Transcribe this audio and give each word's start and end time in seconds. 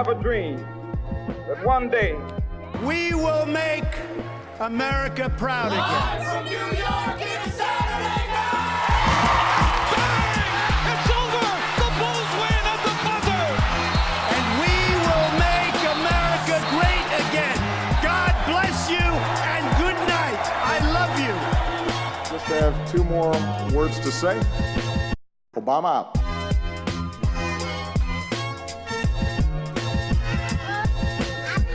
have 0.00 0.16
a 0.16 0.22
dream 0.22 0.56
that 1.46 1.62
one 1.62 1.90
day 1.90 2.16
we 2.86 3.12
will 3.12 3.44
make 3.44 3.84
America 4.60 5.28
proud 5.36 5.72
again. 5.76 6.24
From 6.24 6.44
New 6.46 6.68
York, 6.80 7.20
it's 7.20 7.52
Saturday 7.52 8.24
night! 8.32 8.96
Bang! 9.92 10.88
It's 10.88 11.08
over! 11.20 11.48
The 11.84 11.90
Bulls 12.00 12.32
win 12.40 12.62
at 12.72 12.80
the 12.88 12.96
buzzer! 13.04 13.44
And 14.36 14.44
we 14.64 14.72
will 15.04 15.28
make 15.36 15.76
America 16.00 16.56
great 16.72 17.08
again. 17.28 17.60
God 18.00 18.32
bless 18.48 18.88
you 18.88 19.04
and 19.52 19.64
good 19.76 20.00
night. 20.08 20.44
I 20.64 20.80
love 20.96 21.12
you. 21.20 21.36
Just 22.32 22.46
have 22.46 22.72
two 22.90 23.04
more 23.04 23.36
words 23.76 24.00
to 24.00 24.10
say. 24.10 24.40
Obama 25.54 25.92
out. 25.92 26.19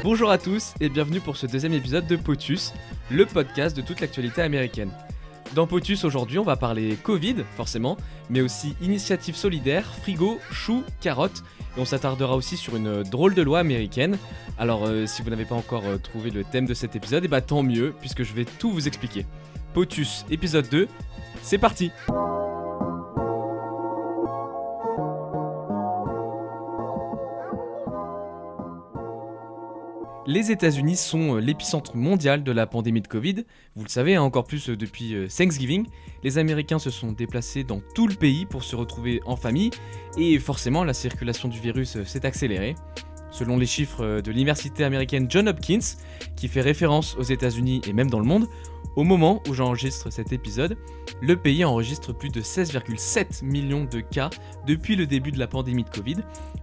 Bonjour 0.05 0.30
à 0.30 0.38
tous 0.38 0.76
et 0.80 0.88
bienvenue 0.88 1.20
pour 1.20 1.36
ce 1.36 1.48
deuxième 1.48 1.73
épisode 1.73 2.05
de 2.05 2.16
POTUS, 2.16 2.73
le 3.09 3.26
podcast 3.26 3.76
de 3.76 3.82
toute 3.82 4.02
l'actualité 4.02 4.44
américaine. 4.44 4.91
Dans 5.55 5.66
POTUS 5.66 6.04
aujourd'hui, 6.04 6.38
on 6.38 6.44
va 6.44 6.58
parler 6.58 6.96
Covid, 7.02 7.38
forcément, 7.58 7.98
mais 8.30 8.41
aussi 8.41 8.76
initiatives 8.82 9.36
solidaires, 9.36 9.96
frigo, 10.04 10.40
choux, 10.52 10.84
carottes, 11.02 11.41
et 11.76 11.80
on 11.80 11.86
s'attardera 11.86 12.36
aussi 12.36 12.55
sur 12.55 12.76
une 12.76 13.02
drôle 13.02 13.34
de 13.34 13.41
loi 13.41 13.58
américaine. 13.58 14.20
Alors, 14.60 14.86
euh, 14.86 15.08
si 15.08 15.23
vous 15.23 15.32
n'avez 15.32 15.46
pas 15.46 15.55
encore 15.55 15.88
euh, 15.88 15.98
trouvé 15.98 16.30
le 16.30 16.44
thème 16.44 16.68
de 16.68 16.76
cet 16.76 16.96
épisode, 16.96 17.26
et 17.26 17.27
bah 17.27 17.41
tant 17.41 17.63
mieux, 17.63 17.96
puisque 17.99 18.22
je 18.22 18.34
vais 18.35 18.46
tout 18.46 18.70
vous 18.70 18.88
expliquer. 18.88 19.26
POTUS, 19.74 20.26
épisode 20.30 20.70
2, 20.70 20.88
c'est 21.41 21.58
parti! 21.58 21.90
Les 30.27 30.51
États-Unis 30.51 30.95
sont 30.95 31.35
euh, 31.35 31.40
l'épicentre 31.40 31.95
mondial 31.95 32.43
de 32.43 32.51
la 32.51 32.65
pandémie 32.65 33.01
de 33.01 33.07
Covid. 33.07 33.45
Vous 33.76 33.84
le 33.84 33.90
savez, 33.90 34.15
hein, 34.15 34.23
encore 34.23 34.45
plus 34.45 34.70
euh, 34.70 34.76
depuis 34.76 35.13
euh, 35.13 35.27
Thanksgiving. 35.27 35.85
Les 36.23 36.40
Américains 36.40 36.79
se 36.79 36.90
sont 36.90 37.12
déplacés 37.12 37.63
dans 37.63 37.79
tout 37.93 38.07
le 38.07 38.15
pays 38.15 38.48
pour 38.48 38.63
se 38.63 38.76
retrouver 38.76 39.21
en 39.27 39.35
famille 39.35 39.70
et 40.18 40.40
forcément 40.40 40.84
la 40.84 40.96
circulation 40.96 41.48
du 41.48 41.59
virus 41.59 42.01
s'est 42.05 42.26
accélérée. 42.26 42.73
Selon 43.29 43.57
les 43.57 43.68
chiffres 43.68 44.21
de 44.21 44.31
l'université 44.31 44.84
américaine 44.84 45.27
John 45.29 45.48
Hopkins, 45.48 45.98
qui 46.35 46.48
fait 46.48 46.62
référence 46.62 47.15
aux 47.18 47.23
États-Unis 47.23 47.81
et 47.85 47.93
même 47.93 48.09
dans 48.09 48.20
le 48.20 48.26
monde, 48.26 48.48
au 48.96 49.03
moment 49.03 49.43
où 49.48 49.53
j'enregistre 49.53 50.09
cet 50.09 50.31
épisode, 50.31 50.77
le 51.21 51.35
pays 51.35 51.65
enregistre 51.65 52.13
plus 52.13 52.29
de 52.29 52.41
16,7 52.41 53.43
millions 53.43 53.84
de 53.84 53.99
cas 53.99 54.29
depuis 54.65 54.96
le 54.96 55.05
début 55.05 55.31
de 55.31 55.40
la 55.40 55.48
pandémie 55.48 55.84
de 55.84 55.90
Covid, 55.90 56.18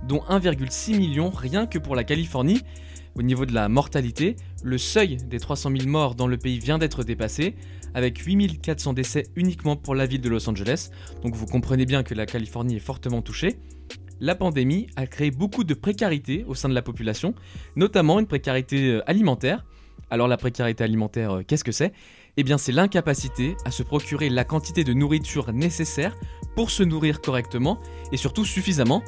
dont 0.05 0.23
1,6 0.31 0.97
million 0.97 1.29
rien 1.29 1.67
que 1.67 1.79
pour 1.79 1.95
la 1.95 2.05
Californie 2.05 2.63
au 3.15 3.23
niveau 3.23 3.47
de 3.47 3.53
la 3.53 3.69
mortalité, 3.69 4.37
le 4.63 4.79
seuil 4.79 5.17
des 5.17 5.39
300 5.39 5.71
000 5.77 5.89
morts 5.89 6.15
dans 6.15 6.27
le 6.27 6.37
pays 6.37 6.59
vient 6.59 6.79
d'être 6.79 7.05
dépassé, 7.05 7.55
avec 7.95 8.19
8400 8.19 8.93
décès 8.95 9.25
uniquement 9.37 9.77
pour 9.77 9.95
la 9.95 10.07
ville 10.07 10.21
de 10.21 10.29
Los 10.29 10.49
Angeles, 10.49 10.91
donc 11.23 11.35
vous 11.35 11.47
comprenez 11.47 11.85
bien 11.85 12.03
que 12.03 12.15
la 12.15 12.27
Californie 12.27 12.77
est 12.77 12.81
fortement 12.81 13.23
touchée. 13.23 13.59
La 14.21 14.35
pandémie 14.35 14.87
a 14.97 15.07
créé 15.07 15.31
beaucoup 15.31 15.65
de 15.65 15.75
précarité 15.75 16.45
au 16.47 16.55
sein 16.55 16.69
de 16.69 16.75
la 16.75 16.83
population, 16.83 17.35
notamment 17.75 18.21
une 18.21 18.27
précarité 18.27 18.93
euh, 18.93 19.11
alimentaire. 19.11 19.65
Alors 20.11 20.29
la 20.29 20.37
précarité 20.37 20.85
alimentaire, 20.85 21.33
euh, 21.33 21.43
qu'est-ce 21.43 21.65
que 21.65 21.73
c'est? 21.73 21.93
Eh 22.37 22.45
bien 22.45 22.57
c'est 22.57 22.73
l'incapacité 22.73 23.57
à 23.65 23.71
se 23.71 23.83
procurer 23.83 24.31
la 24.31 24.45
quantité 24.45 24.85
de 24.85 24.93
nourriture 24.93 25.53
nécessaire 25.53 26.15
pour 26.55 26.71
se 26.71 26.83
nourrir 26.83 27.21
correctement 27.21 27.79
et 28.13 28.17
surtout 28.17 28.45
suffisamment 28.45 29.03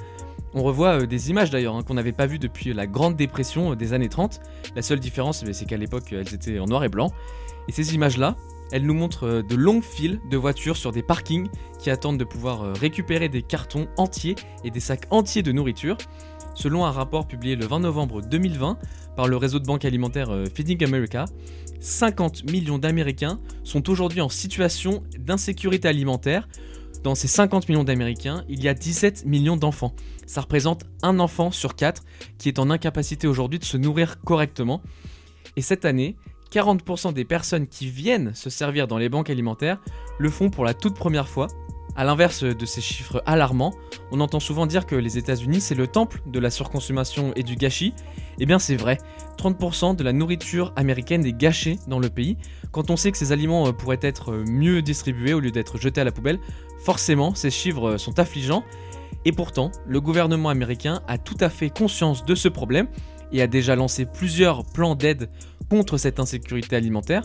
on 0.54 0.62
revoit 0.62 1.00
euh, 1.02 1.06
des 1.06 1.30
images 1.30 1.50
d'ailleurs 1.50 1.74
hein, 1.74 1.82
qu'on 1.82 1.94
n'avait 1.94 2.12
pas 2.12 2.26
vues 2.26 2.38
depuis 2.38 2.72
la 2.72 2.86
Grande 2.86 3.16
Dépression 3.16 3.72
euh, 3.72 3.76
des 3.76 3.92
années 3.92 4.08
30. 4.08 4.40
La 4.76 4.82
seule 4.82 5.00
différence, 5.00 5.44
eh 5.46 5.52
c'est 5.52 5.66
qu'à 5.66 5.76
l'époque, 5.76 6.12
elles 6.12 6.32
étaient 6.32 6.58
en 6.58 6.66
noir 6.66 6.84
et 6.84 6.88
blanc. 6.88 7.10
Et 7.68 7.72
ces 7.72 7.94
images-là, 7.94 8.36
elles 8.72 8.86
nous 8.86 8.94
montrent 8.94 9.26
euh, 9.26 9.42
de 9.42 9.56
longues 9.56 9.82
files 9.82 10.20
de 10.30 10.36
voitures 10.36 10.76
sur 10.76 10.92
des 10.92 11.02
parkings 11.02 11.48
qui 11.78 11.90
attendent 11.90 12.18
de 12.18 12.24
pouvoir 12.24 12.72
récupérer 12.74 13.28
des 13.28 13.42
cartons 13.42 13.88
entiers 13.96 14.36
et 14.62 14.70
des 14.70 14.80
sacs 14.80 15.06
entiers 15.10 15.42
de 15.42 15.52
nourriture. 15.52 15.98
Selon 16.54 16.84
un 16.84 16.92
rapport 16.92 17.26
publié 17.26 17.56
le 17.56 17.66
20 17.66 17.80
novembre 17.80 18.22
2020 18.22 18.78
par 19.16 19.26
le 19.26 19.36
réseau 19.36 19.58
de 19.58 19.66
banque 19.66 19.84
alimentaire 19.84 20.30
Feeding 20.54 20.84
America, 20.84 21.24
50 21.80 22.48
millions 22.50 22.78
d'Américains 22.78 23.40
sont 23.64 23.90
aujourd'hui 23.90 24.20
en 24.20 24.28
situation 24.28 25.02
d'insécurité 25.18 25.88
alimentaire, 25.88 26.48
dans 27.04 27.14
ces 27.14 27.28
50 27.28 27.68
millions 27.68 27.84
d'Américains, 27.84 28.44
il 28.48 28.64
y 28.64 28.68
a 28.68 28.74
17 28.74 29.26
millions 29.26 29.58
d'enfants. 29.58 29.94
Ça 30.26 30.40
représente 30.40 30.84
un 31.02 31.20
enfant 31.20 31.50
sur 31.50 31.76
quatre 31.76 32.02
qui 32.38 32.48
est 32.48 32.58
en 32.58 32.70
incapacité 32.70 33.26
aujourd'hui 33.28 33.58
de 33.58 33.64
se 33.64 33.76
nourrir 33.76 34.20
correctement. 34.22 34.80
Et 35.56 35.60
cette 35.60 35.84
année, 35.84 36.16
40% 36.50 37.12
des 37.12 37.26
personnes 37.26 37.66
qui 37.66 37.90
viennent 37.90 38.34
se 38.34 38.48
servir 38.48 38.88
dans 38.88 38.96
les 38.96 39.10
banques 39.10 39.28
alimentaires 39.28 39.82
le 40.18 40.30
font 40.30 40.48
pour 40.48 40.64
la 40.64 40.72
toute 40.72 40.96
première 40.96 41.28
fois. 41.28 41.48
A 41.96 42.04
l'inverse 42.04 42.42
de 42.42 42.66
ces 42.66 42.80
chiffres 42.80 43.22
alarmants, 43.24 43.72
on 44.10 44.20
entend 44.20 44.40
souvent 44.40 44.66
dire 44.66 44.84
que 44.84 44.96
les 44.96 45.16
États-Unis 45.16 45.60
c'est 45.60 45.76
le 45.76 45.86
temple 45.86 46.22
de 46.26 46.40
la 46.40 46.50
surconsommation 46.50 47.32
et 47.36 47.44
du 47.44 47.54
gâchis. 47.54 47.94
Eh 48.40 48.46
bien 48.46 48.58
c'est 48.58 48.74
vrai, 48.74 48.98
30% 49.38 49.94
de 49.94 50.02
la 50.02 50.12
nourriture 50.12 50.72
américaine 50.74 51.24
est 51.24 51.32
gâchée 51.32 51.78
dans 51.86 52.00
le 52.00 52.08
pays. 52.08 52.36
Quand 52.72 52.90
on 52.90 52.96
sait 52.96 53.12
que 53.12 53.18
ces 53.18 53.30
aliments 53.30 53.68
euh, 53.68 53.72
pourraient 53.72 54.00
être 54.02 54.32
euh, 54.32 54.44
mieux 54.48 54.82
distribués 54.82 55.34
au 55.34 55.38
lieu 55.38 55.52
d'être 55.52 55.78
jetés 55.78 56.00
à 56.00 56.04
la 56.04 56.10
poubelle, 56.10 56.40
Forcément, 56.84 57.34
ces 57.34 57.50
chiffres 57.50 57.96
sont 57.96 58.18
affligeants, 58.18 58.62
et 59.24 59.32
pourtant, 59.32 59.72
le 59.86 60.02
gouvernement 60.02 60.50
américain 60.50 61.00
a 61.08 61.16
tout 61.16 61.36
à 61.40 61.48
fait 61.48 61.70
conscience 61.70 62.26
de 62.26 62.34
ce 62.34 62.48
problème 62.48 62.88
et 63.32 63.40
a 63.40 63.46
déjà 63.46 63.74
lancé 63.74 64.04
plusieurs 64.04 64.64
plans 64.64 64.94
d'aide 64.94 65.30
contre 65.70 65.96
cette 65.96 66.20
insécurité 66.20 66.76
alimentaire. 66.76 67.22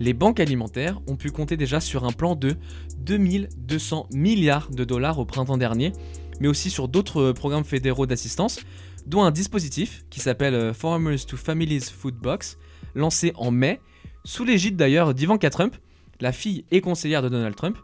Les 0.00 0.12
banques 0.12 0.40
alimentaires 0.40 1.00
ont 1.06 1.14
pu 1.14 1.30
compter 1.30 1.56
déjà 1.56 1.78
sur 1.80 2.04
un 2.04 2.10
plan 2.10 2.34
de 2.34 2.56
2200 2.98 4.08
milliards 4.12 4.70
de 4.70 4.82
dollars 4.82 5.20
au 5.20 5.24
printemps 5.24 5.56
dernier, 5.56 5.92
mais 6.40 6.48
aussi 6.48 6.68
sur 6.68 6.88
d'autres 6.88 7.30
programmes 7.30 7.64
fédéraux 7.64 8.06
d'assistance, 8.06 8.58
dont 9.06 9.22
un 9.22 9.30
dispositif 9.30 10.04
qui 10.10 10.18
s'appelle 10.18 10.74
Farmers 10.74 11.24
to 11.26 11.36
Families 11.36 11.92
Food 11.96 12.16
Box, 12.16 12.58
lancé 12.96 13.32
en 13.36 13.52
mai, 13.52 13.80
sous 14.24 14.44
l'égide 14.44 14.74
d'ailleurs 14.74 15.14
d'Ivanka 15.14 15.48
Trump, 15.48 15.76
la 16.20 16.32
fille 16.32 16.64
et 16.70 16.80
conseillère 16.80 17.22
de 17.22 17.28
Donald 17.28 17.54
Trump, 17.54 17.78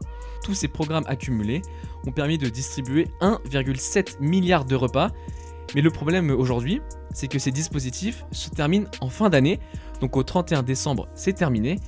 tous 0.45 0.55
ces 0.55 0.69
programmes 0.69 1.05
accumulés 1.07 1.63
ont 2.07 2.13
permis 2.13 2.39
de 2.39 2.49
distribuer 2.49 3.07
1,7 3.21 4.21
milliard 4.21 4.65
de 4.65 4.75
repas. 4.75 5.11
Mais 5.75 5.81
le 5.81 5.91
problème 5.91 6.31
aujourd'hui, 6.31 6.81
c'est 7.15 7.29
que 7.29 7.39
ces 7.39 7.51
dispositifs 7.51 8.25
se 8.33 8.51
terminent 8.51 8.91
en 9.01 9.09
fin 9.09 9.31
d'année, 9.31 9.61
donc 10.01 10.17
au 10.17 10.23
31 10.23 10.63
décembre 10.63 11.09
c'est 11.15 11.33
terminé, 11.33 11.79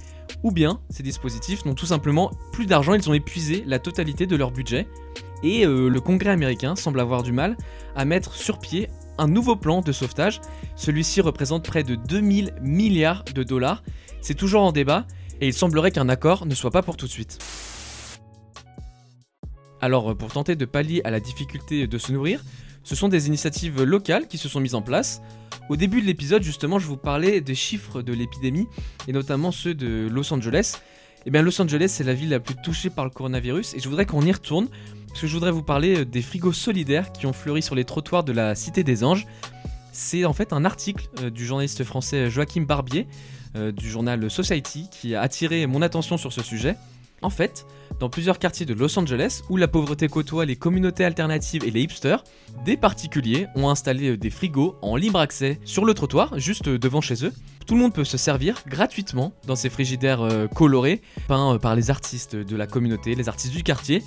ou 0.42 0.52
bien 0.52 0.80
ces 0.90 1.02
dispositifs 1.02 1.64
n'ont 1.64 1.74
tout 1.74 1.86
simplement 1.86 2.30
plus 2.52 2.66
d'argent, 2.66 2.94
ils 2.94 3.10
ont 3.10 3.14
épuisé 3.14 3.64
la 3.66 3.78
totalité 3.78 4.26
de 4.26 4.36
leur 4.36 4.52
budget, 4.52 4.86
et 5.42 5.66
euh, 5.66 5.88
le 5.88 6.00
Congrès 6.00 6.30
américain 6.30 6.76
semble 6.76 7.00
avoir 7.00 7.22
du 7.22 7.32
mal 7.32 7.56
à 7.94 8.04
mettre 8.04 8.34
sur 8.34 8.58
pied 8.58 8.88
un 9.18 9.28
nouveau 9.28 9.56
plan 9.56 9.80
de 9.80 9.92
sauvetage. 9.92 10.40
Celui-ci 10.76 11.20
représente 11.20 11.64
près 11.66 11.82
de 11.82 11.94
2000 11.94 12.54
milliards 12.62 13.24
de 13.34 13.42
dollars. 13.42 13.82
C'est 14.20 14.34
toujours 14.34 14.62
en 14.62 14.72
débat, 14.72 15.06
et 15.40 15.48
il 15.48 15.54
semblerait 15.54 15.90
qu'un 15.90 16.08
accord 16.08 16.46
ne 16.46 16.54
soit 16.54 16.70
pas 16.70 16.82
pour 16.82 16.96
tout 16.96 17.06
de 17.06 17.10
suite. 17.10 17.38
Alors 19.80 20.12
euh, 20.12 20.14
pour 20.14 20.32
tenter 20.32 20.56
de 20.56 20.64
pallier 20.64 21.00
à 21.04 21.10
la 21.10 21.20
difficulté 21.20 21.86
de 21.86 21.98
se 21.98 22.12
nourrir, 22.12 22.42
ce 22.84 22.94
sont 22.94 23.08
des 23.08 23.26
initiatives 23.26 23.82
locales 23.82 24.28
qui 24.28 24.38
se 24.38 24.48
sont 24.48 24.60
mises 24.60 24.74
en 24.74 24.82
place. 24.82 25.22
Au 25.70 25.76
début 25.76 26.02
de 26.02 26.06
l'épisode, 26.06 26.42
justement, 26.42 26.78
je 26.78 26.86
vous 26.86 26.98
parlais 26.98 27.40
des 27.40 27.54
chiffres 27.54 28.02
de 28.02 28.12
l'épidémie, 28.12 28.66
et 29.08 29.12
notamment 29.12 29.50
ceux 29.50 29.74
de 29.74 30.06
Los 30.10 30.32
Angeles. 30.34 30.76
Et 30.76 31.28
eh 31.28 31.30
bien 31.30 31.40
Los 31.40 31.60
Angeles, 31.62 31.88
c'est 31.88 32.04
la 32.04 32.12
ville 32.12 32.28
la 32.28 32.40
plus 32.40 32.54
touchée 32.62 32.90
par 32.90 33.06
le 33.06 33.10
coronavirus, 33.10 33.74
et 33.74 33.80
je 33.80 33.88
voudrais 33.88 34.04
qu'on 34.04 34.20
y 34.20 34.30
retourne, 34.30 34.68
parce 35.08 35.22
que 35.22 35.26
je 35.26 35.32
voudrais 35.32 35.52
vous 35.52 35.62
parler 35.62 36.00
euh, 36.00 36.04
des 36.04 36.20
frigos 36.20 36.52
solidaires 36.52 37.12
qui 37.12 37.24
ont 37.24 37.32
fleuri 37.32 37.62
sur 37.62 37.74
les 37.74 37.84
trottoirs 37.84 38.24
de 38.24 38.32
la 38.32 38.54
Cité 38.54 38.84
des 38.84 39.04
Anges. 39.04 39.26
C'est 39.92 40.26
en 40.26 40.34
fait 40.34 40.52
un 40.52 40.66
article 40.66 41.08
euh, 41.22 41.30
du 41.30 41.46
journaliste 41.46 41.82
français 41.84 42.28
Joachim 42.28 42.62
Barbier, 42.62 43.06
du 43.54 43.88
journal 43.88 44.30
Society, 44.30 44.88
qui 44.90 45.14
a 45.14 45.20
attiré 45.20 45.66
mon 45.66 45.82
attention 45.82 46.16
sur 46.16 46.32
ce 46.32 46.42
sujet. 46.42 46.76
En 47.24 47.30
fait, 47.30 47.66
dans 48.00 48.10
plusieurs 48.10 48.38
quartiers 48.38 48.66
de 48.66 48.74
Los 48.74 48.98
Angeles, 48.98 49.42
où 49.48 49.56
la 49.56 49.66
pauvreté 49.66 50.08
côtoie 50.08 50.44
les 50.44 50.56
communautés 50.56 51.04
alternatives 51.04 51.64
et 51.64 51.70
les 51.70 51.82
hipsters, 51.82 52.22
des 52.66 52.76
particuliers 52.76 53.46
ont 53.54 53.70
installé 53.70 54.10
euh, 54.10 54.16
des 54.18 54.28
frigos 54.28 54.76
en 54.82 54.96
libre 54.96 55.18
accès 55.18 55.58
sur 55.64 55.86
le 55.86 55.94
trottoir, 55.94 56.38
juste 56.38 56.68
euh, 56.68 56.78
devant 56.78 57.00
chez 57.00 57.24
eux. 57.24 57.32
Tout 57.66 57.76
le 57.76 57.80
monde 57.80 57.94
peut 57.94 58.04
se 58.04 58.18
servir 58.18 58.62
gratuitement 58.66 59.32
dans 59.46 59.56
ces 59.56 59.70
frigidaires 59.70 60.20
euh, 60.20 60.48
colorés, 60.48 61.00
peints 61.26 61.56
par 61.58 61.74
les 61.74 61.90
artistes 61.90 62.36
de 62.36 62.56
la 62.56 62.66
communauté, 62.66 63.14
les 63.14 63.28
artistes 63.28 63.54
du 63.54 63.62
quartier, 63.62 64.02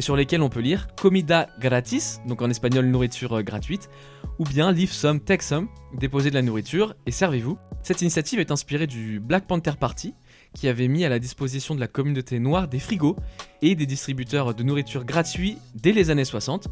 et 0.00 0.02
sur 0.02 0.16
lesquels 0.16 0.40
on 0.40 0.48
peut 0.48 0.60
lire 0.60 0.88
Comida 0.96 1.50
gratis, 1.60 2.22
donc 2.26 2.40
en 2.40 2.48
espagnol 2.48 2.86
nourriture 2.86 3.42
gratuite, 3.42 3.90
ou 4.38 4.44
bien 4.44 4.72
Leave 4.72 4.92
some, 4.92 5.20
take 5.20 5.42
some, 5.42 5.68
déposez 5.92 6.30
de 6.30 6.36
la 6.36 6.40
nourriture 6.40 6.94
et 7.04 7.10
servez-vous. 7.10 7.58
Cette 7.82 8.00
initiative 8.00 8.40
est 8.40 8.50
inspirée 8.50 8.86
du 8.86 9.20
Black 9.20 9.46
Panther 9.46 9.72
Party, 9.78 10.14
qui 10.54 10.68
avait 10.68 10.88
mis 10.88 11.04
à 11.04 11.10
la 11.10 11.18
disposition 11.18 11.74
de 11.74 11.80
la 11.80 11.86
communauté 11.86 12.38
noire 12.38 12.66
des 12.66 12.78
frigos 12.78 13.14
et 13.60 13.74
des 13.74 13.84
distributeurs 13.84 14.54
de 14.54 14.62
nourriture 14.62 15.04
gratuits 15.04 15.58
dès 15.74 15.92
les 15.92 16.08
années 16.08 16.24
60. 16.24 16.68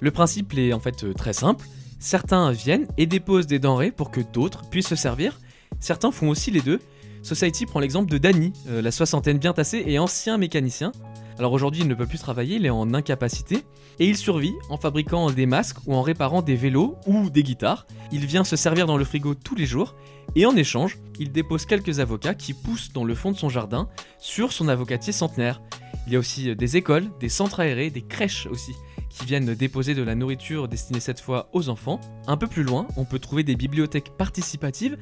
Le 0.00 0.10
principe 0.10 0.52
est 0.58 0.74
en 0.74 0.80
fait 0.80 1.02
euh, 1.04 1.14
très 1.14 1.32
simple. 1.32 1.64
Certains 1.98 2.52
viennent 2.52 2.88
et 2.98 3.06
déposent 3.06 3.46
des 3.46 3.58
denrées 3.58 3.90
pour 3.90 4.10
que 4.10 4.20
d'autres 4.20 4.68
puissent 4.68 4.88
se 4.88 4.96
servir. 4.96 5.40
Certains 5.80 6.10
font 6.10 6.28
aussi 6.28 6.50
les 6.50 6.60
deux. 6.60 6.80
Society 7.26 7.66
prend 7.66 7.80
l'exemple 7.80 8.08
de 8.08 8.18
Danny, 8.18 8.52
euh, 8.68 8.80
la 8.80 8.92
soixantaine 8.92 9.38
bien 9.38 9.52
tassée 9.52 9.82
et 9.84 9.98
ancien 9.98 10.38
mécanicien. 10.38 10.92
Alors 11.40 11.52
aujourd'hui, 11.52 11.82
il 11.82 11.88
ne 11.88 11.94
peut 11.94 12.06
plus 12.06 12.20
travailler, 12.20 12.54
il 12.54 12.64
est 12.64 12.70
en 12.70 12.94
incapacité, 12.94 13.64
et 13.98 14.06
il 14.06 14.16
survit 14.16 14.54
en 14.70 14.76
fabriquant 14.76 15.28
des 15.32 15.44
masques 15.44 15.78
ou 15.86 15.94
en 15.96 16.02
réparant 16.02 16.40
des 16.40 16.54
vélos 16.54 16.94
ou 17.04 17.28
des 17.28 17.42
guitares. 17.42 17.88
Il 18.12 18.26
vient 18.26 18.44
se 18.44 18.54
servir 18.54 18.86
dans 18.86 18.96
le 18.96 19.04
frigo 19.04 19.34
tous 19.34 19.56
les 19.56 19.66
jours, 19.66 19.96
et 20.36 20.46
en 20.46 20.54
échange, 20.54 20.98
il 21.18 21.32
dépose 21.32 21.66
quelques 21.66 21.98
avocats 21.98 22.34
qui 22.34 22.54
poussent 22.54 22.92
dans 22.92 23.02
le 23.02 23.16
fond 23.16 23.32
de 23.32 23.36
son 23.36 23.48
jardin 23.48 23.88
sur 24.20 24.52
son 24.52 24.68
avocatier 24.68 25.12
centenaire. 25.12 25.60
Il 26.06 26.12
y 26.12 26.16
a 26.16 26.20
aussi 26.20 26.54
des 26.54 26.76
écoles, 26.76 27.08
des 27.18 27.28
centres 27.28 27.58
aérés, 27.58 27.90
des 27.90 28.02
crèches 28.02 28.46
aussi, 28.46 28.72
qui 29.08 29.26
viennent 29.26 29.52
déposer 29.52 29.94
de 29.94 30.02
la 30.04 30.14
nourriture 30.14 30.68
destinée 30.68 31.00
cette 31.00 31.20
fois 31.20 31.48
aux 31.52 31.70
enfants. 31.70 32.00
Un 32.28 32.36
peu 32.36 32.46
plus 32.46 32.62
loin, 32.62 32.86
on 32.96 33.04
peut 33.04 33.18
trouver 33.18 33.42
des 33.42 33.56
bibliothèques 33.56 34.16
participatives 34.16 34.96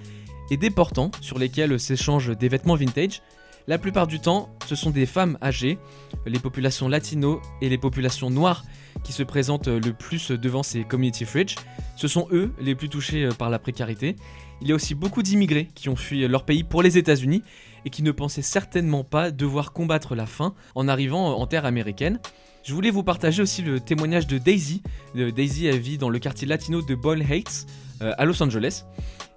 et 0.51 0.57
des 0.57 0.71
portants 0.71 1.11
sur 1.21 1.39
lesquels 1.39 1.79
s'échangent 1.81 2.37
des 2.37 2.49
vêtements 2.49 2.77
vintage. 2.77 3.23
La 3.67 3.79
plupart 3.79 4.07
du 4.07 4.21
temps, 4.21 4.51
ce 4.67 4.75
sont 4.75 4.91
des 4.91 5.07
femmes 5.07 5.39
âgées, 5.43 5.79
les 6.27 6.39
populations 6.39 6.87
latino 6.87 7.41
et 7.63 7.71
les 7.71 7.79
populations 7.79 8.29
noires 8.29 8.63
qui 9.03 9.13
se 9.13 9.23
présentent 9.23 9.69
le 9.69 9.93
plus 9.93 10.31
devant 10.31 10.63
ces 10.63 10.85
community 10.85 11.25
fridge. 11.25 11.55
Ce 11.97 12.07
sont 12.07 12.29
eux 12.31 12.53
les 12.61 12.75
plus 12.75 12.91
touchés 12.91 13.29
par 13.39 13.49
la 13.49 13.59
précarité. 13.59 14.17
Il 14.61 14.69
y 14.69 14.73
a 14.73 14.75
aussi 14.75 14.95
beaucoup 14.95 15.23
d'immigrés 15.23 15.69
qui 15.75 15.89
ont 15.89 15.97
fui 15.97 16.27
leur 16.29 16.45
pays 16.45 16.63
pour 16.63 16.83
les 16.83 16.99
États-Unis 16.99 17.43
et 17.87 17.91
qui 17.91 18.03
ne 18.03 18.13
pensaient 18.13 18.43
certainement 18.43 19.05
pas 19.05 19.31
devoir 19.31 19.73
combattre 19.73 20.15
la 20.15 20.27
faim 20.27 20.55
en 20.75 20.87
arrivant 20.87 21.39
en 21.39 21.47
terre 21.47 21.65
américaine. 21.65 22.21
Je 22.65 22.73
voulais 22.73 22.91
vous 22.91 23.03
partager 23.03 23.43
aussi 23.43 23.63
le 23.63 23.81
témoignage 23.81 24.27
de 24.27 24.39
Daisy. 24.39 24.83
Daisy 25.15 25.67
elle 25.67 25.79
vit 25.79 25.99
dans 25.99 26.09
le 26.09 26.19
quartier 26.19 26.47
latino 26.47 26.81
de 26.81 26.95
Ball 26.95 27.21
Heights 27.21 27.67
euh, 28.01 28.13
à 28.17 28.25
Los 28.25 28.43
Angeles 28.43 28.85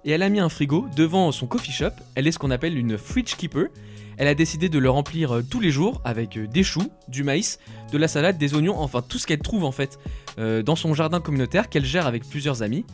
et 0.04 0.10
elle 0.10 0.22
a 0.22 0.28
mis 0.28 0.40
un 0.40 0.48
frigo 0.48 0.86
devant 0.96 1.32
son 1.32 1.46
coffee 1.46 1.72
shop. 1.72 1.90
Elle 2.14 2.26
est 2.26 2.32
ce 2.32 2.38
qu'on 2.38 2.50
appelle 2.50 2.76
une 2.76 2.98
fridge 2.98 3.36
keeper. 3.36 3.68
Elle 4.16 4.28
a 4.28 4.34
décidé 4.34 4.68
de 4.68 4.78
le 4.78 4.90
remplir 4.90 5.36
euh, 5.36 5.42
tous 5.48 5.60
les 5.60 5.70
jours 5.70 6.00
avec 6.04 6.36
euh, 6.36 6.46
des 6.46 6.64
choux, 6.64 6.90
du 7.06 7.22
maïs, 7.22 7.60
de 7.92 7.98
la 7.98 8.08
salade, 8.08 8.36
des 8.36 8.54
oignons, 8.54 8.76
enfin 8.78 9.00
tout 9.00 9.18
ce 9.18 9.26
qu'elle 9.28 9.38
trouve 9.38 9.64
en 9.64 9.70
fait 9.70 9.98
euh, 10.38 10.62
dans 10.62 10.74
son 10.74 10.92
jardin 10.92 11.20
communautaire 11.20 11.68
qu'elle 11.68 11.84
gère 11.84 12.06
avec 12.06 12.28
plusieurs 12.28 12.62
amis. 12.62 12.84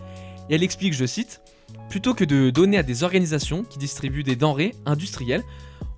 Et 0.50 0.56
elle 0.56 0.62
explique, 0.62 0.92
je 0.92 1.06
cite, 1.06 1.40
Plutôt 1.88 2.14
que 2.14 2.24
de 2.24 2.50
donner 2.50 2.78
à 2.78 2.82
des 2.82 3.04
organisations 3.04 3.62
qui 3.62 3.78
distribuent 3.78 4.22
des 4.22 4.36
denrées 4.36 4.74
industrielles, 4.86 5.44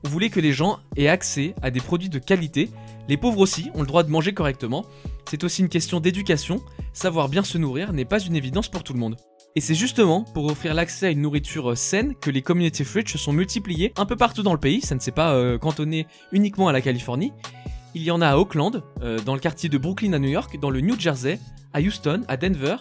on 0.05 0.09
voulait 0.09 0.31
que 0.31 0.41
les 0.41 0.53
gens 0.53 0.79
aient 0.97 1.09
accès 1.09 1.55
à 1.63 1.71
des 1.71 1.81
produits 1.81 2.09
de 2.09 2.19
qualité. 2.19 2.71
Les 3.09 3.17
pauvres 3.17 3.39
aussi 3.39 3.71
ont 3.75 3.81
le 3.81 3.87
droit 3.87 4.03
de 4.03 4.11
manger 4.11 4.35
correctement. 4.35 4.85
C'est 5.29 5.43
aussi 5.43 5.63
une 5.63 5.69
question 5.69 6.01
d'éducation. 6.01 6.61
Savoir 6.93 7.29
bien 7.29 7.43
se 7.43 7.59
nourrir 7.59 7.93
n'est 7.93 8.05
pas 8.05 8.21
une 8.21 8.37
évidence 8.37 8.69
pour 8.69 8.85
tout 8.85 8.93
le 8.93 8.99
monde. 8.99 9.17
Et 9.57 9.61
c'est 9.63 9.75
justement 9.75 10.23
pour 10.23 10.45
offrir 10.45 10.75
l'accès 10.75 11.07
à 11.07 11.11
une 11.11 11.23
nourriture 11.23 11.79
saine 11.79 12.15
que 12.15 12.31
les 12.31 12.43
community 12.43 12.85
fridge 12.85 13.11
se 13.11 13.17
sont 13.17 13.33
multipliés 13.33 13.95
un 13.97 14.05
peu 14.05 14.15
partout 14.15 14.43
dans 14.43 14.53
le 14.53 14.61
pays, 14.61 14.83
ça 14.83 14.95
ne 14.95 15.01
s'est 15.01 15.13
pas 15.13 15.33
euh, 15.33 15.57
cantonné 15.57 16.07
uniquement 16.31 16.69
à 16.69 16.73
la 16.73 16.83
Californie. 16.83 17.33
Il 17.95 18.03
y 18.03 18.11
en 18.11 18.21
a 18.21 18.29
à 18.29 18.37
Oakland, 18.37 18.83
euh, 19.01 19.19
dans 19.19 19.33
le 19.33 19.41
quartier 19.41 19.71
de 19.71 19.79
Brooklyn 19.79 20.13
à 20.13 20.19
New 20.19 20.29
York, 20.29 20.61
dans 20.61 20.69
le 20.69 20.83
New 20.83 21.01
Jersey, 21.01 21.41
à 21.73 21.81
Houston, 21.81 22.21
à 22.29 22.37
Denver 22.37 22.77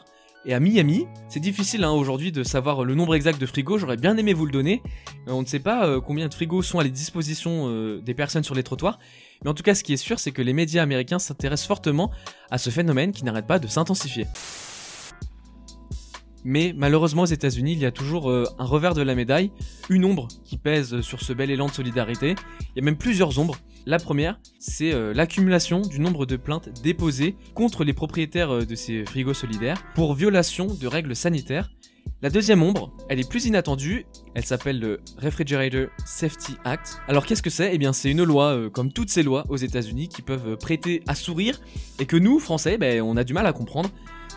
et 0.45 0.53
à 0.53 0.59
Miami. 0.59 1.07
C'est 1.29 1.39
difficile 1.39 1.85
hein, 1.85 1.91
aujourd'hui 1.91 2.33
de 2.33 2.43
savoir 2.43 2.83
le 2.83 2.93
nombre 2.93 3.15
exact 3.15 3.39
de 3.39 3.45
frigos, 3.45 3.77
j'aurais 3.77 3.95
bien 3.95 4.17
aimé 4.17 4.33
vous 4.33 4.45
le 4.45 4.51
donner. 4.51 4.83
Euh, 5.29 5.31
on 5.31 5.43
ne 5.43 5.47
sait 5.47 5.59
pas 5.59 6.01
combien 6.01 6.27
de 6.27 6.33
frigos 6.33 6.61
sont 6.61 6.79
à 6.79 6.83
la 6.83 6.89
disposition 6.89 7.99
des 8.01 8.13
personnes 8.13 8.43
sur 8.43 8.53
les 8.53 8.63
trottoirs, 8.63 8.99
mais 9.45 9.49
en 9.49 9.53
tout 9.53 9.63
cas 9.63 9.75
ce 9.75 9.83
qui 9.85 9.93
est 9.93 9.97
sûr 9.97 10.19
c'est 10.19 10.31
que 10.31 10.41
les 10.41 10.51
médias 10.51 10.83
américains 10.83 11.19
s'intéressent 11.19 11.67
fortement 11.67 12.11
à 12.51 12.57
ce 12.57 12.69
phénomène 12.69 13.13
qui 13.13 13.23
n'arrête 13.23 13.47
pas 13.47 13.59
de 13.59 13.67
s'intensifier. 13.67 14.27
Mais 16.47 16.75
malheureusement 16.77 17.23
aux 17.23 17.25
États-Unis, 17.25 17.73
il 17.73 17.79
y 17.79 17.87
a 17.87 17.91
toujours 17.91 18.29
euh, 18.29 18.45
un 18.59 18.65
revers 18.65 18.93
de 18.93 19.01
la 19.01 19.15
médaille, 19.15 19.51
une 19.89 20.05
ombre 20.05 20.27
qui 20.45 20.57
pèse 20.57 21.01
sur 21.01 21.21
ce 21.21 21.33
bel 21.33 21.49
élan 21.49 21.65
de 21.65 21.71
solidarité. 21.71 22.35
Il 22.61 22.75
y 22.75 22.79
a 22.81 22.85
même 22.85 22.97
plusieurs 22.97 23.39
ombres. 23.39 23.57
La 23.87 23.97
première, 23.97 24.39
c'est 24.59 24.93
euh, 24.93 25.11
l'accumulation 25.11 25.81
du 25.81 25.99
nombre 25.99 26.27
de 26.27 26.37
plaintes 26.37 26.69
déposées 26.83 27.35
contre 27.55 27.83
les 27.83 27.93
propriétaires 27.93 28.51
euh, 28.51 28.63
de 28.63 28.75
ces 28.75 29.05
frigos 29.05 29.33
solidaires 29.33 29.83
pour 29.95 30.13
violation 30.13 30.67
de 30.67 30.85
règles 30.85 31.15
sanitaires. 31.15 31.71
La 32.21 32.29
deuxième 32.29 32.61
ombre, 32.61 32.95
elle 33.09 33.19
est 33.19 33.27
plus 33.27 33.45
inattendue, 33.45 34.05
elle 34.35 34.45
s'appelle 34.45 34.79
le 34.79 34.99
Refrigerator 35.17 35.87
Safety 36.05 36.53
Act. 36.63 37.01
Alors 37.07 37.25
qu'est-ce 37.25 37.41
que 37.41 37.49
c'est? 37.49 37.71
Eh 37.73 37.79
bien 37.79 37.91
c'est 37.91 38.11
une 38.11 38.23
loi, 38.23 38.69
comme 38.71 38.91
toutes 38.91 39.09
ces 39.09 39.23
lois 39.23 39.43
aux 39.49 39.57
États-Unis, 39.57 40.09
qui 40.09 40.21
peuvent 40.21 40.55
prêter 40.57 41.01
à 41.07 41.15
sourire 41.15 41.59
et 41.99 42.05
que 42.05 42.15
nous, 42.15 42.39
Français, 42.39 42.77
ben, 42.77 43.01
on 43.01 43.17
a 43.17 43.23
du 43.23 43.33
mal 43.33 43.47
à 43.47 43.53
comprendre. 43.53 43.89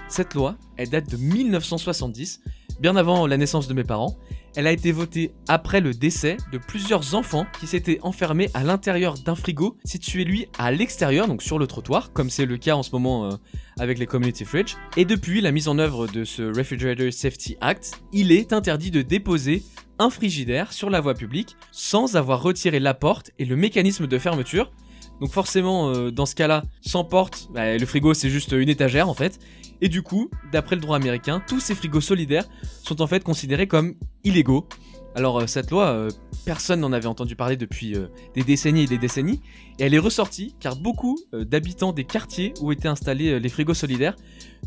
Cette 0.08 0.32
loi, 0.34 0.56
elle 0.78 0.88
date 0.88 1.10
de 1.10 1.18
1970, 1.18 2.40
bien 2.80 2.96
avant 2.96 3.26
la 3.26 3.36
naissance 3.36 3.68
de 3.68 3.74
mes 3.74 3.84
parents. 3.84 4.16
Elle 4.56 4.66
a 4.66 4.72
été 4.72 4.90
votée 4.90 5.32
après 5.48 5.80
le 5.80 5.92
décès 5.92 6.38
de 6.50 6.58
plusieurs 6.58 7.14
enfants 7.14 7.46
qui 7.60 7.66
s'étaient 7.66 7.98
enfermés 8.02 8.48
à 8.54 8.64
l'intérieur 8.64 9.14
d'un 9.18 9.34
frigo 9.34 9.76
situé 9.84 10.24
lui 10.24 10.48
à 10.58 10.72
l'extérieur, 10.72 11.28
donc 11.28 11.42
sur 11.42 11.58
le 11.58 11.66
trottoir, 11.66 12.12
comme 12.12 12.30
c'est 12.30 12.46
le 12.46 12.56
cas 12.56 12.74
en 12.74 12.82
ce 12.82 12.90
moment 12.92 13.26
euh, 13.26 13.36
avec 13.78 13.98
les 13.98 14.06
community 14.06 14.46
fridge. 14.46 14.76
Et 14.96 15.04
depuis 15.04 15.42
la 15.42 15.52
mise 15.52 15.68
en 15.68 15.78
œuvre 15.78 16.06
de 16.06 16.24
ce 16.24 16.42
Refrigerator 16.42 17.12
Safety 17.12 17.58
Act, 17.60 18.00
il 18.12 18.32
est 18.32 18.54
interdit 18.54 18.90
de 18.90 19.02
déposer 19.02 19.62
un 19.98 20.08
frigidaire 20.08 20.72
sur 20.72 20.88
la 20.88 21.00
voie 21.00 21.14
publique 21.14 21.56
sans 21.70 22.16
avoir 22.16 22.42
retiré 22.42 22.80
la 22.80 22.94
porte 22.94 23.32
et 23.38 23.44
le 23.44 23.56
mécanisme 23.56 24.06
de 24.06 24.18
fermeture. 24.18 24.72
Donc 25.20 25.30
forcément, 25.30 25.90
euh, 25.90 26.10
dans 26.10 26.26
ce 26.26 26.34
cas-là, 26.34 26.64
sans 26.80 27.04
porte, 27.04 27.48
bah, 27.52 27.76
le 27.76 27.86
frigo 27.86 28.14
c'est 28.14 28.30
juste 28.30 28.52
une 28.52 28.68
étagère 28.68 29.08
en 29.08 29.14
fait. 29.14 29.38
Et 29.80 29.88
du 29.88 30.02
coup, 30.02 30.30
d'après 30.52 30.76
le 30.76 30.82
droit 30.82 30.96
américain, 30.96 31.42
tous 31.46 31.60
ces 31.60 31.74
frigos 31.74 32.00
solidaires 32.00 32.48
sont 32.82 33.00
en 33.00 33.06
fait 33.06 33.22
considérés 33.22 33.66
comme 33.66 33.94
illégaux. 34.24 34.68
Alors 35.14 35.40
euh, 35.40 35.46
cette 35.46 35.70
loi, 35.70 35.86
euh, 35.86 36.10
personne 36.44 36.80
n'en 36.80 36.92
avait 36.92 37.06
entendu 37.06 37.36
parler 37.36 37.56
depuis 37.56 37.94
des 38.34 38.42
décennies 38.42 38.82
et 38.82 38.86
des 38.86 38.98
décennies, 38.98 39.40
et 39.78 39.84
elle 39.84 39.94
est 39.94 39.98
ressortie 39.98 40.54
car 40.60 40.76
beaucoup 40.76 41.18
d'habitants 41.32 41.92
des 41.92 42.04
quartiers 42.04 42.54
où 42.60 42.72
étaient 42.72 42.88
installés 42.88 43.38
les 43.38 43.48
frigos 43.48 43.74
solidaires 43.74 44.16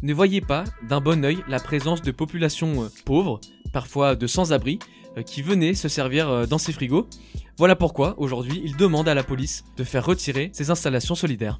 ne 0.03 0.13
voyaient 0.13 0.41
pas 0.41 0.63
d'un 0.87 1.01
bon 1.01 1.23
oeil 1.25 1.39
la 1.47 1.59
présence 1.59 2.01
de 2.01 2.11
populations 2.11 2.89
pauvres, 3.05 3.39
parfois 3.73 4.15
de 4.15 4.27
sans-abri, 4.27 4.79
qui 5.25 5.41
venaient 5.41 5.73
se 5.73 5.89
servir 5.89 6.47
dans 6.47 6.57
ces 6.57 6.71
frigos. 6.71 7.07
Voilà 7.57 7.75
pourquoi, 7.75 8.15
aujourd'hui, 8.17 8.61
il 8.63 8.75
demande 8.75 9.07
à 9.07 9.13
la 9.13 9.23
police 9.23 9.63
de 9.77 9.83
faire 9.83 10.05
retirer 10.05 10.49
ces 10.53 10.71
installations 10.71 11.15
solidaires. 11.15 11.59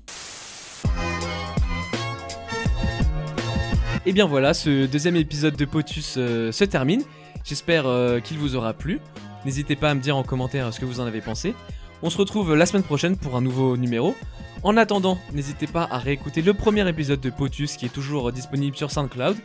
Et 4.05 4.13
bien 4.13 4.25
voilà, 4.25 4.55
ce 4.55 4.87
deuxième 4.87 5.15
épisode 5.15 5.55
de 5.55 5.65
Potus 5.65 6.15
euh, 6.17 6.51
se 6.51 6.63
termine. 6.63 7.03
J'espère 7.43 7.85
euh, 7.85 8.19
qu'il 8.19 8.39
vous 8.39 8.55
aura 8.55 8.73
plu. 8.73 8.99
N'hésitez 9.45 9.75
pas 9.75 9.91
à 9.91 9.93
me 9.93 10.01
dire 10.01 10.17
en 10.17 10.23
commentaire 10.23 10.73
ce 10.73 10.79
que 10.79 10.85
vous 10.85 10.99
en 10.99 11.05
avez 11.05 11.21
pensé. 11.21 11.53
On 12.01 12.09
se 12.09 12.17
retrouve 12.17 12.55
la 12.55 12.65
semaine 12.65 12.83
prochaine 12.83 13.15
pour 13.15 13.35
un 13.35 13.41
nouveau 13.41 13.77
numéro. 13.77 14.15
En 14.63 14.75
attendant, 14.75 15.19
n'hésitez 15.33 15.67
pas 15.67 15.87
à 15.91 15.99
réécouter 15.99 16.41
le 16.41 16.55
premier 16.55 16.87
épisode 16.89 17.21
de 17.21 17.29
Potus 17.29 17.77
qui 17.77 17.85
est 17.85 17.89
toujours 17.89 18.31
disponible 18.31 18.75
sur 18.75 18.89
SoundCloud. 18.89 19.37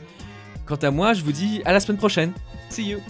Quant 0.65 0.77
à 0.77 0.91
moi, 0.91 1.13
je 1.13 1.23
vous 1.23 1.33
dis 1.33 1.61
à 1.67 1.75
la 1.75 1.81
semaine 1.81 1.99
prochaine. 1.99 2.33
See 2.71 2.89
you 2.89 3.01